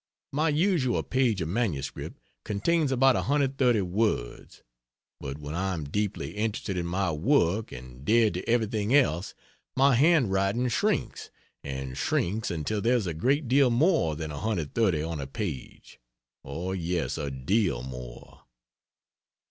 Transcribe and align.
My 0.31 0.49
usual 0.49 1.03
page 1.03 1.41
of 1.41 1.47
MS. 1.47 1.91
contains 2.43 2.91
about 2.91 3.13
130 3.13 3.81
words; 3.83 4.63
but 5.19 5.37
when 5.37 5.53
I 5.53 5.75
am 5.75 5.83
deeply 5.83 6.31
interested 6.31 6.75
in 6.75 6.87
my 6.87 7.11
work 7.11 7.71
and 7.71 8.03
dead 8.03 8.33
to 8.33 8.49
everything 8.49 8.95
else, 8.95 9.35
my 9.75 9.93
hand 9.93 10.31
writing 10.31 10.69
shrinks 10.69 11.29
and 11.63 11.95
shrinks 11.95 12.49
until 12.49 12.81
there's 12.81 13.05
a 13.05 13.13
great 13.13 13.47
deal 13.47 13.69
more 13.69 14.15
than 14.15 14.31
130 14.31 15.03
on 15.03 15.19
a 15.21 15.27
page 15.27 15.99
oh, 16.43 16.71
yes, 16.71 17.19
a 17.19 17.29
deal 17.29 17.83
more. 17.83 18.45